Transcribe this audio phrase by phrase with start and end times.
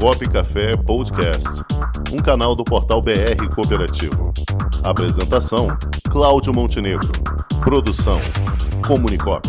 [0.00, 1.48] Cop Café Podcast,
[2.12, 4.32] um canal do portal BR Cooperativo.
[4.82, 5.68] Apresentação:
[6.10, 7.10] Cláudio Montenegro.
[7.62, 8.18] Produção:
[8.86, 9.48] Comunicop.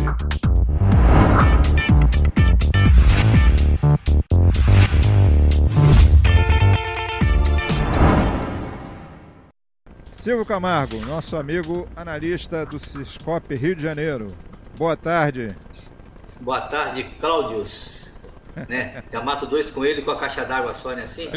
[10.05, 14.33] Silvio Camargo, nosso amigo analista do Ciscop Rio de Janeiro.
[14.77, 15.55] Boa tarde.
[16.41, 18.04] Boa tarde, Cláudios.
[18.67, 19.03] Né?
[19.11, 21.29] Já mato dois com ele com a caixa d'água só, né assim?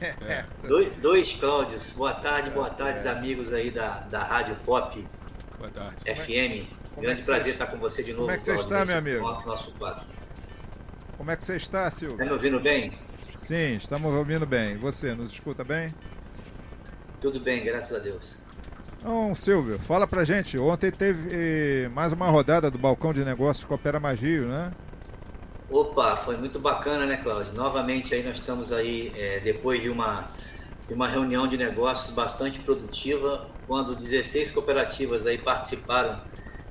[0.00, 0.44] É.
[0.66, 1.92] Dois, dois Cláudios.
[1.92, 5.06] Boa tarde, boa tarde, amigos aí da, da Rádio Pop
[5.60, 5.96] boa tarde.
[6.04, 6.66] FM.
[6.94, 7.50] Como Grande é prazer você...
[7.50, 8.24] estar com você de novo.
[8.24, 9.20] Como é que você está, meu amigo?
[9.20, 10.04] Nosso quadro.
[11.16, 12.14] Como é que você está, Silvio?
[12.14, 12.92] Está me ouvindo bem?
[13.38, 14.76] Sim, estamos ouvindo bem.
[14.78, 15.88] Você, nos escuta bem?
[17.20, 18.36] Tudo bem, graças a Deus.
[18.98, 20.58] Então, Silvio, fala pra gente.
[20.58, 24.72] Ontem teve mais uma rodada do balcão de negócios Coopera Magio, né?
[25.70, 27.52] Opa, foi muito bacana, né, Cláudio?
[27.54, 30.28] Novamente aí nós estamos aí, é, depois de uma,
[30.88, 36.20] de uma reunião de negócios bastante produtiva, quando 16 cooperativas aí participaram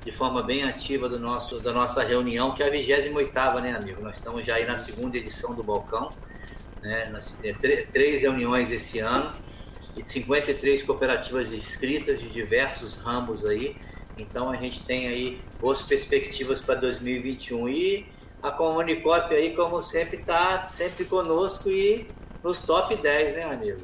[0.04, 4.02] de forma bem ativa do nosso, da nossa reunião, que é a 28ª, né, amigo?
[4.02, 6.12] Nós estamos já aí na segunda edição do balcão,
[6.82, 7.08] né?
[7.08, 9.32] Nas, é, três reuniões esse ano
[9.96, 13.78] e 53 cooperativas inscritas de diversos ramos aí.
[14.18, 20.18] Então a gente tem aí boas perspectivas para 2021 e a Comunicop aí, como sempre,
[20.18, 22.06] está sempre conosco e
[22.42, 23.80] nos top 10, né, amigo?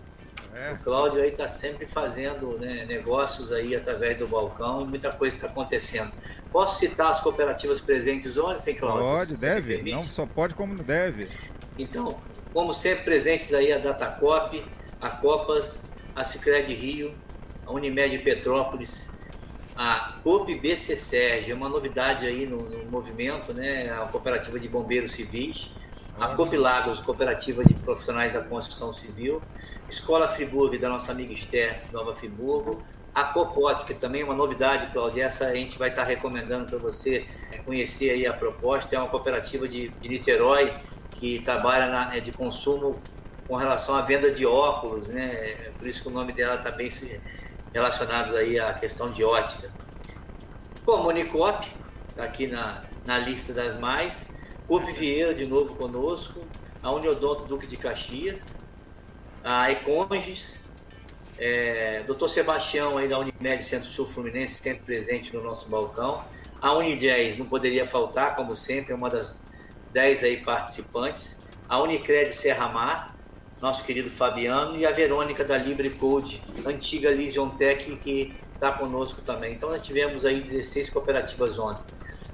[0.55, 0.73] É.
[0.73, 5.37] O Cláudio aí está sempre fazendo né, negócios aí através do balcão e muita coisa
[5.37, 6.11] está acontecendo.
[6.51, 9.07] Posso citar as cooperativas presentes ontem, Cláudio?
[9.07, 9.83] Pode, deve.
[9.93, 11.29] Não só pode como deve.
[11.79, 12.19] Então,
[12.55, 14.65] como sempre presentes aí a Datacop,
[14.99, 17.15] a Copas, a Cicred Rio,
[17.67, 19.11] a Unimed Petrópolis,
[19.77, 23.91] a COP BC Sérgio, é uma novidade aí no, no, movimento, né?
[23.91, 25.71] A cooperativa de bombeiros civis,
[26.19, 29.43] a COP Lagos, cooperativa de profissionais da construção civil,
[29.89, 32.83] Escola Friburgo da nossa amiga Esther, Nova Friburgo,
[33.15, 36.79] a Copote, que também é uma novidade, Cláudia, essa a gente vai estar recomendando para
[36.79, 37.27] você
[37.65, 40.73] conhecer aí a proposta, é uma cooperativa de, de Niterói
[41.11, 43.01] que trabalha na, é de consumo
[43.47, 45.33] com relação à venda de óculos, né?
[45.35, 46.91] É por isso que o nome dela está bem
[47.77, 49.71] relacionado aí à questão de ótica.
[50.87, 51.71] Comunicop,
[52.09, 54.33] está aqui na, na lista das mais.
[54.67, 56.41] Up Vieira, de novo conosco.
[56.83, 58.55] A Uniodonto Duque de Caxias.
[59.45, 60.65] A Econges.
[61.39, 62.29] É, Dr.
[62.29, 66.25] Sebastião aí da Unimed Centro-Sul Fluminense, sempre presente no nosso balcão.
[66.63, 69.45] A Uni10 não poderia faltar, como sempre, é uma das
[69.93, 71.37] 10 aí participantes.
[71.69, 73.16] A Unicred Serra Mar,
[73.61, 79.23] nosso querido Fabiano, e a Verônica da Libre Code, antiga Lision Tech, que está conosco
[79.23, 79.55] também.
[79.55, 81.83] Então, nós tivemos aí 16 cooperativas ontem.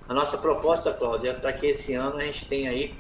[0.09, 2.95] A nossa proposta, Cláudia, é para que esse ano a gente tenha aí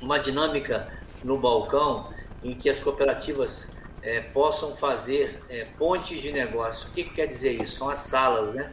[0.00, 0.88] uma dinâmica
[1.24, 2.04] no balcão
[2.42, 6.88] em que as cooperativas é, possam fazer é, pontes de negócio.
[6.88, 7.76] O que, que, quer dizer isso?
[7.78, 8.72] São as salas, né?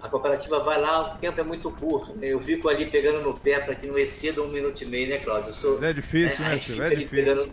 [0.00, 2.14] A cooperativa vai lá, o tempo é muito curto.
[2.14, 2.28] Né?
[2.28, 5.18] Eu fico ali pegando no pé para que não exceda um minuto e meio, né,
[5.18, 5.52] Cláudio?
[5.52, 6.84] Sou, é difícil, né, Silvio?
[6.84, 7.08] É difícil.
[7.10, 7.52] Pegando,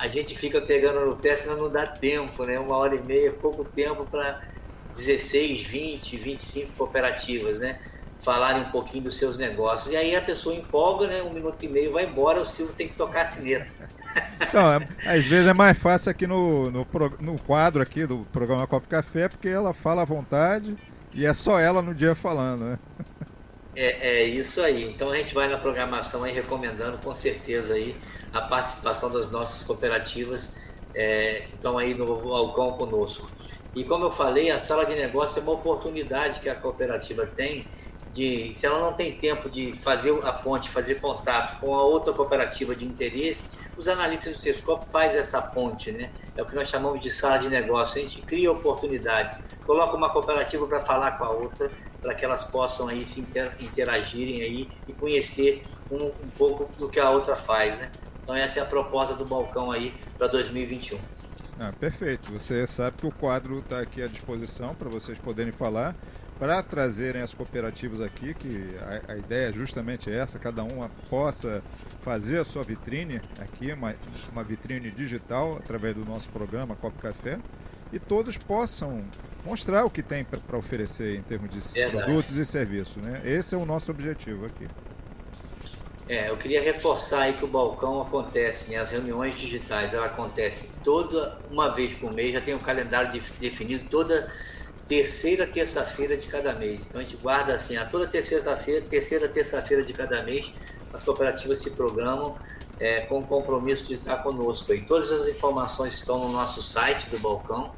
[0.00, 2.58] a gente fica pegando no pé, senão não dá tempo, né?
[2.58, 4.40] Uma hora e meia, pouco tempo para
[4.96, 7.78] 16, 20, 25 cooperativas, né?
[8.20, 9.92] Falarem um pouquinho dos seus negócios.
[9.92, 11.22] E aí a pessoa empolga, né?
[11.22, 13.68] Um minuto e meio vai embora, o Silvio tem que tocar a sineta.
[14.42, 16.84] Então, é, às vezes é mais fácil aqui no, no,
[17.20, 20.76] no quadro aqui do programa Copo Café, porque ela fala à vontade
[21.14, 22.78] e é só ela no dia falando, né?
[23.74, 24.84] É, é, isso aí.
[24.84, 27.96] Então a gente vai na programação aí recomendando com certeza aí
[28.32, 30.56] a participação das nossas cooperativas
[30.94, 33.28] é, que estão aí no balcão conosco.
[33.74, 37.66] E como eu falei, a sala de negócio é uma oportunidade que a cooperativa tem
[38.12, 42.12] de, se ela não tem tempo de fazer a ponte, fazer contato com a outra
[42.12, 46.10] cooperativa de interesse, os analistas do Sescop faz essa ponte, né?
[46.36, 48.00] É o que nós chamamos de sala de negócio.
[48.00, 51.70] A gente cria oportunidades, coloca uma cooperativa para falar com a outra,
[52.02, 53.20] para que elas possam aí se
[53.60, 57.90] interagirem aí e conhecer um, um pouco do que a outra faz, né?
[58.22, 60.98] Então essa é a proposta do balcão aí para 2021.
[61.58, 62.32] Ah, perfeito.
[62.32, 65.94] Você sabe que o quadro está aqui à disposição para vocês poderem falar,
[66.38, 68.74] para trazerem as cooperativas aqui, que
[69.06, 71.62] a, a, ideia é justamente essa, cada uma possa
[72.00, 73.94] fazer a sua vitrine aqui, uma,
[74.32, 77.38] uma vitrine digital através do nosso programa Cop Café,
[77.92, 79.04] e todos possam
[79.44, 82.04] mostrar o que tem para oferecer em termos de Verdade.
[82.04, 83.04] produtos e serviços.
[83.04, 83.22] Né?
[83.24, 84.66] Esse é o nosso objetivo aqui.
[86.08, 88.78] É, eu queria reforçar aí que o balcão acontece, né?
[88.78, 93.22] as reuniões digitais, ela acontece toda uma vez por mês, já tem um calendário de,
[93.38, 94.28] definido toda
[94.88, 96.80] terceira terça-feira de cada mês.
[96.88, 100.52] Então a gente guarda assim, a toda terceira-feira, terceira terça-feira de cada mês,
[100.92, 102.36] as cooperativas se programam
[102.80, 104.72] é, com o compromisso de estar conosco.
[104.72, 107.70] E todas as informações estão no nosso site do Balcão,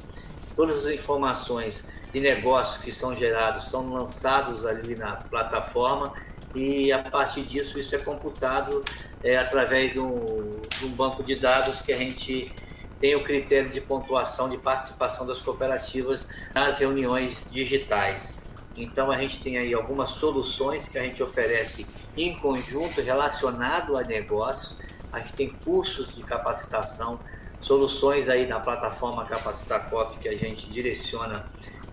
[0.55, 6.13] todas as informações de negócios que são gerados são lançados ali na plataforma
[6.55, 8.83] e a partir disso isso é computado
[9.23, 12.53] é, através de um, de um banco de dados que a gente
[12.99, 18.35] tem o critério de pontuação de participação das cooperativas nas reuniões digitais.
[18.77, 21.85] Então a gente tem aí algumas soluções que a gente oferece
[22.15, 24.79] em conjunto relacionado a negócios.
[25.13, 27.19] A gente tem cursos de capacitação,
[27.61, 31.45] soluções aí na plataforma Capacitacop que a gente direciona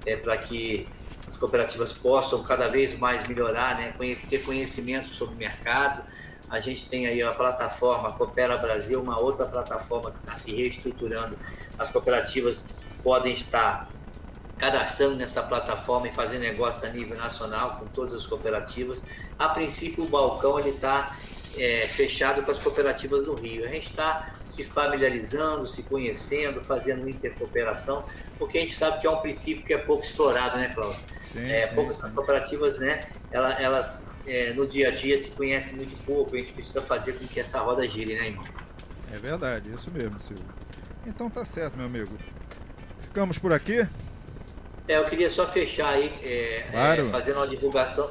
[0.06, 0.88] é, para que
[1.28, 3.94] as cooperativas possam cada vez mais melhorar, né,
[4.28, 6.02] ter conhecimento sobre o mercado.
[6.48, 11.38] A gente tem aí a plataforma Coopera Brasil, uma outra plataforma que está se reestruturando.
[11.78, 12.64] As cooperativas
[13.04, 13.88] podem estar
[14.58, 19.02] cadastrando nessa plataforma e fazer negócio a nível nacional com todas as cooperativas.
[19.38, 21.16] A princípio, o balcão ele está
[21.56, 23.64] é, fechado com as cooperativas do Rio.
[23.64, 28.04] A gente está se familiarizando, se conhecendo, fazendo intercooperação,
[28.38, 31.00] porque a gente sabe que é um princípio que é pouco explorado, né, Cláudio?
[31.20, 32.02] Sim, é, sim, poucas, sim.
[32.04, 33.00] As cooperativas, né,
[33.30, 37.14] elas, elas é, no dia a dia se conhecem muito pouco, a gente precisa fazer
[37.14, 38.44] com que essa roda gire, né, irmão?
[39.12, 40.44] É verdade, isso mesmo, Silvio.
[41.06, 42.16] Então tá certo, meu amigo.
[43.00, 43.86] Ficamos por aqui?
[44.86, 47.06] É, eu queria só fechar aí, é, claro.
[47.06, 48.10] é, fazendo uma divulgação,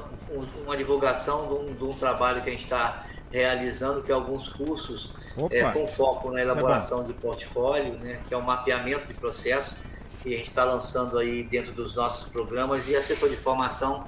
[0.64, 4.48] uma divulgação de um, de um trabalho que a gente está realizando, que é alguns
[4.48, 5.12] cursos
[5.50, 9.86] é, com foco na é elaboração de portfólio, né, que é o mapeamento de processo,
[10.22, 14.04] que a gente está lançando aí dentro dos nossos programas, e a setor de formação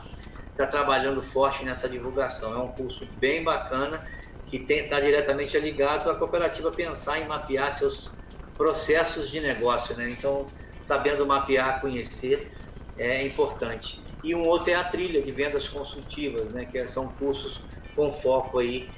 [0.51, 2.55] está trabalhando forte nessa divulgação.
[2.55, 4.07] É um curso bem bacana,
[4.47, 8.11] que está diretamente ligado à cooperativa pensar em mapear seus
[8.55, 9.97] processos de negócio.
[9.97, 10.11] Né?
[10.11, 10.47] Então,
[10.81, 12.53] sabendo mapear, conhecer,
[12.99, 14.03] é importante.
[14.23, 17.61] E um outro é a trilha de vendas consultivas, né, que são cursos
[17.95, 18.89] com foco aí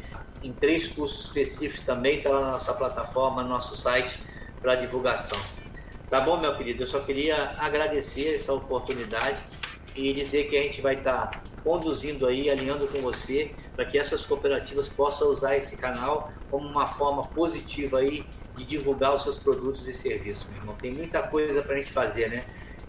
[0.42, 4.18] em três cursos específicos também, está lá na nossa plataforma, no nosso site
[4.60, 5.38] para divulgação.
[6.10, 6.82] Tá bom, meu querido?
[6.82, 9.42] Eu só queria agradecer essa oportunidade
[9.96, 13.98] e dizer que a gente vai estar tá conduzindo aí, alinhando com você, para que
[13.98, 19.38] essas cooperativas possam usar esse canal como uma forma positiva aí de divulgar os seus
[19.38, 20.76] produtos e serviços, meu irmão.
[20.76, 22.44] Tem muita coisa para a gente fazer, né?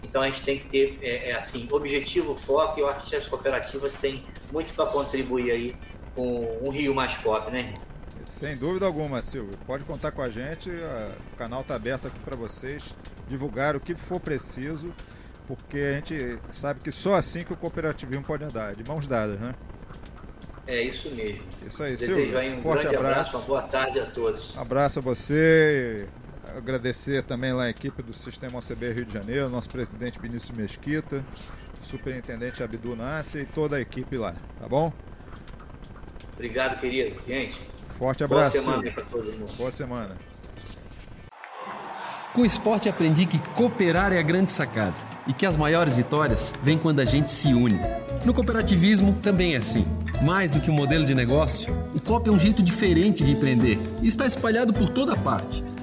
[0.08, 3.16] Então a gente tem que ter, é, é assim, objetivo, foco, e eu acho que
[3.16, 4.22] as cooperativas têm
[4.52, 5.76] muito para contribuir aí
[6.14, 7.74] com um Rio mais pop, né?
[8.28, 9.56] Sem dúvida alguma, Silvio.
[9.66, 12.82] Pode contar com a gente, o canal está aberto aqui para vocês
[13.28, 14.94] divulgar o que for preciso,
[15.46, 19.38] porque a gente sabe que só assim que o cooperativismo pode andar, de mãos dadas,
[19.38, 19.54] né?
[20.66, 21.44] É isso mesmo.
[21.64, 22.38] Isso aí, Desejo Silvio.
[22.38, 24.58] Aí um forte grande abraço, abraço, uma boa tarde a todos.
[24.58, 26.08] Abraço a você,
[26.54, 31.24] agradecer também lá a equipe do Sistema OCB Rio de Janeiro, nosso presidente Vinícius Mesquita,
[31.84, 34.92] superintendente Abdu Nassi e toda a equipe lá, tá bom?
[36.34, 37.16] Obrigado, querido.
[37.26, 37.58] Gente,
[37.98, 38.52] forte abraço.
[38.52, 39.56] Boa semana para todo mundo.
[39.56, 40.16] Boa semana.
[42.34, 44.94] Com o esporte aprendi que cooperar é a grande sacada
[45.26, 47.80] e que as maiores vitórias vêm quando a gente se une.
[48.24, 49.86] No cooperativismo também é assim.
[50.22, 53.78] Mais do que um modelo de negócio, o COP é um jeito diferente de empreender
[54.02, 55.64] e está espalhado por toda parte